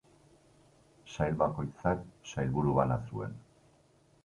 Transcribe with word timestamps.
Sail 1.17 1.37
bakoitzak 1.43 2.03
sailburu 2.33 2.77
bana 2.81 3.01
zuen. 3.13 3.39